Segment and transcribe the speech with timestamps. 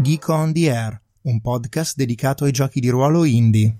[0.00, 3.78] Nico on the Air, un podcast dedicato ai giochi di ruolo indie.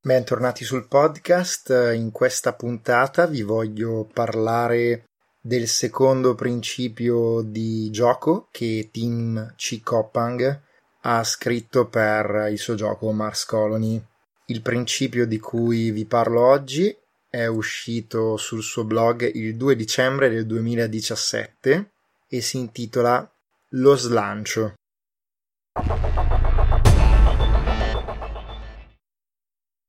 [0.00, 5.06] Bentornati sul podcast, in questa puntata vi voglio parlare
[5.40, 9.82] del secondo principio di gioco che Tim C.
[9.82, 10.62] Coppang
[11.00, 14.00] ha scritto per il suo gioco Mars Colony.
[14.46, 16.96] Il principio di cui vi parlo oggi
[17.28, 21.88] è uscito sul suo blog il 2 dicembre del 2017
[22.36, 23.30] e si intitola
[23.70, 24.74] Lo slancio.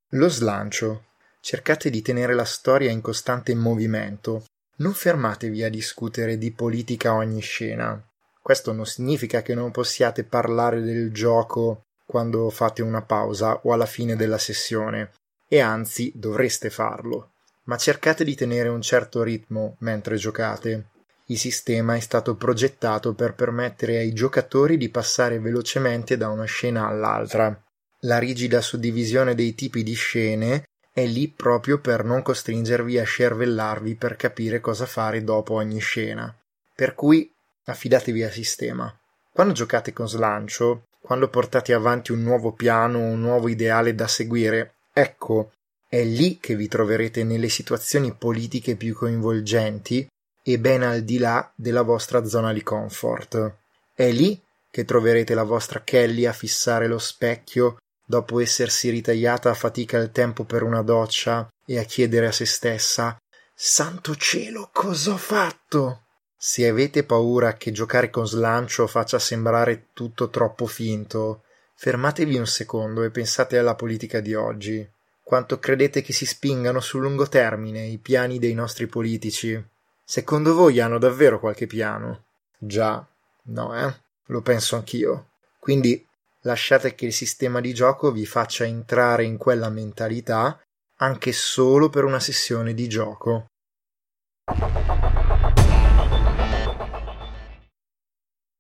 [0.10, 1.06] Lo slancio.
[1.40, 4.46] Cercate di tenere la storia in costante movimento.
[4.78, 8.00] Non fermatevi a discutere di politica ogni scena.
[8.40, 13.88] Questo non significa che non possiate parlare del gioco quando fate una pausa o alla
[13.88, 15.14] fine della sessione,
[15.48, 17.32] e anzi dovreste farlo.
[17.64, 20.90] Ma cercate di tenere un certo ritmo mentre giocate.
[21.28, 26.88] Il sistema è stato progettato per permettere ai giocatori di passare velocemente da una scena
[26.88, 27.60] all'altra.
[28.02, 33.96] La rigida suddivisione dei tipi di scene è lì proprio per non costringervi a scervellarvi
[33.96, 36.34] per capire cosa fare dopo ogni scena.
[36.76, 37.32] Per cui
[37.66, 38.96] affidatevi al sistema.
[39.32, 44.76] Quando giocate con slancio, quando portate avanti un nuovo piano, un nuovo ideale da seguire,
[44.94, 45.52] ecco,
[45.88, 50.08] è lì che vi troverete nelle situazioni politiche più coinvolgenti
[50.48, 53.56] e ben al di là della vostra zona di comfort.
[53.96, 59.56] È lì che troverete la vostra Kelly a fissare lo specchio dopo essersi ritagliata a
[59.56, 63.18] fatica il tempo per una doccia e a chiedere a se stessa
[63.58, 66.04] Santo cielo, cos'ho fatto?
[66.38, 71.44] Se avete paura che giocare con slancio faccia sembrare tutto troppo finto,
[71.76, 74.88] fermatevi un secondo e pensate alla politica di oggi.
[75.24, 79.74] Quanto credete che si spingano sul lungo termine i piani dei nostri politici?
[80.08, 82.26] Secondo voi hanno davvero qualche piano?
[82.60, 83.04] Già,
[83.46, 83.92] no, eh?
[84.28, 85.32] Lo penso anch'io.
[85.58, 86.08] Quindi
[86.42, 90.62] lasciate che il sistema di gioco vi faccia entrare in quella mentalità
[90.98, 93.48] anche solo per una sessione di gioco.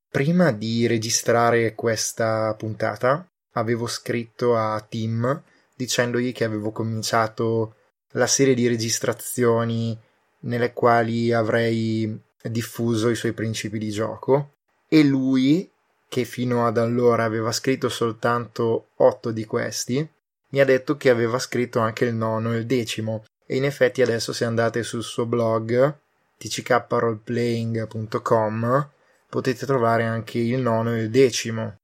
[0.09, 5.44] Prima di registrare questa puntata avevo scritto a Tim
[5.75, 7.75] dicendogli che avevo cominciato
[8.13, 9.95] la serie di registrazioni
[10.45, 14.53] nelle quali avrei diffuso i suoi principi di gioco
[14.88, 15.69] e lui,
[16.07, 20.07] che fino ad allora aveva scritto soltanto otto di questi,
[20.50, 24.01] mi ha detto che aveva scritto anche il nono e il decimo e in effetti
[24.01, 25.97] adesso se andate sul suo blog
[26.38, 28.89] tckroleplaying.com
[29.29, 31.75] potete trovare anche il nono e il decimo.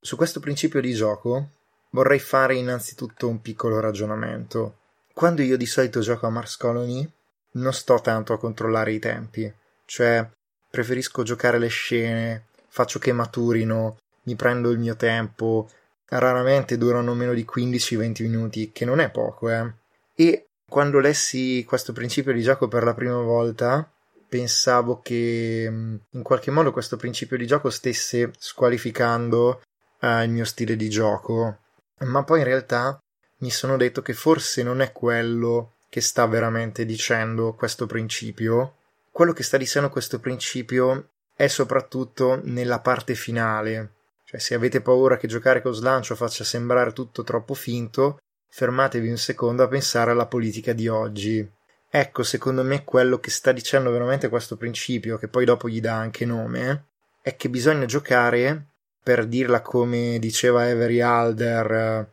[0.00, 1.50] Su questo principio di gioco
[1.96, 4.80] vorrei fare innanzitutto un piccolo ragionamento.
[5.14, 7.10] Quando io di solito gioco a Mars Colony,
[7.52, 9.50] non sto tanto a controllare i tempi,
[9.86, 10.28] cioè
[10.70, 15.70] preferisco giocare le scene, faccio che maturino, mi prendo il mio tempo,
[16.08, 19.72] raramente durano meno di 15-20 minuti, che non è poco, eh.
[20.14, 23.90] E quando lessi questo principio di gioco per la prima volta,
[24.28, 29.62] pensavo che mm, in qualche modo questo principio di gioco stesse squalificando
[29.98, 31.60] eh, il mio stile di gioco
[32.00, 32.98] ma poi in realtà
[33.38, 38.76] mi sono detto che forse non è quello che sta veramente dicendo questo principio.
[39.10, 43.94] Quello che sta dicendo questo principio è soprattutto nella parte finale.
[44.24, 48.18] Cioè, se avete paura che giocare con slancio faccia sembrare tutto troppo finto,
[48.48, 51.48] fermatevi un secondo a pensare alla politica di oggi.
[51.88, 55.94] Ecco, secondo me quello che sta dicendo veramente questo principio, che poi dopo gli dà
[55.94, 56.86] anche nome,
[57.22, 58.66] è che bisogna giocare
[59.06, 62.08] per dirla come diceva Avery Alder eh,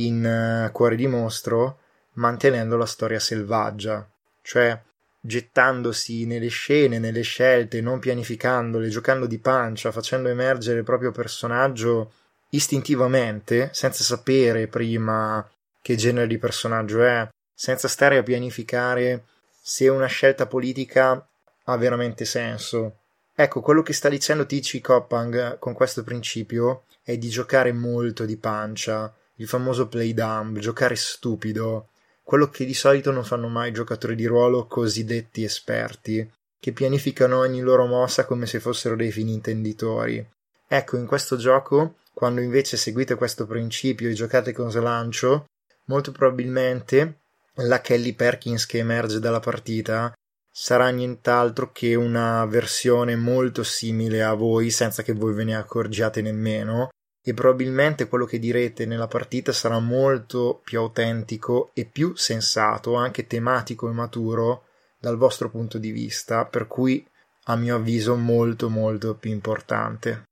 [0.00, 1.80] in eh, Cuore di Mostro,
[2.14, 4.08] mantenendo la storia selvaggia,
[4.40, 4.80] cioè
[5.20, 12.12] gettandosi nelle scene, nelle scelte, non pianificandole, giocando di pancia, facendo emergere il proprio personaggio
[12.48, 15.46] istintivamente, senza sapere prima
[15.82, 19.26] che genere di personaggio è, senza stare a pianificare
[19.60, 21.28] se una scelta politica
[21.64, 23.00] ha veramente senso.
[23.40, 24.80] Ecco, quello che sta dicendo T.C.
[24.80, 30.96] Coppang con questo principio è di giocare molto di pancia, il famoso play dumb, giocare
[30.96, 31.90] stupido,
[32.24, 37.60] quello che di solito non fanno mai giocatori di ruolo cosiddetti esperti, che pianificano ogni
[37.60, 40.28] loro mossa come se fossero dei fini intenditori.
[40.66, 45.44] Ecco, in questo gioco, quando invece seguite questo principio e giocate con slancio,
[45.84, 47.20] molto probabilmente
[47.54, 50.12] la Kelly Perkins che emerge dalla partita
[50.60, 56.20] sarà nient'altro che una versione molto simile a voi senza che voi ve ne accorgiate
[56.20, 56.88] nemmeno
[57.22, 63.28] e probabilmente quello che direte nella partita sarà molto più autentico e più sensato, anche
[63.28, 64.64] tematico e maturo
[64.98, 67.06] dal vostro punto di vista, per cui
[67.44, 70.24] a mio avviso molto molto più importante.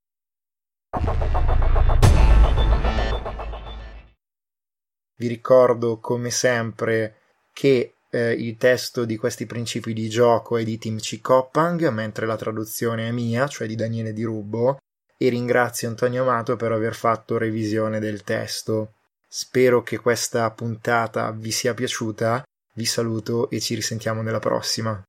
[5.19, 7.19] Vi ricordo come sempre
[7.53, 11.21] che eh, il testo di questi principi di gioco è di Tim C.
[11.21, 14.79] Coppang, mentre la traduzione è mia, cioè di Daniele Di Rubbo,
[15.19, 18.95] e ringrazio Antonio Amato per aver fatto revisione del testo.
[19.29, 22.43] Spero che questa puntata vi sia piaciuta,
[22.75, 25.06] vi saluto e ci risentiamo nella prossima.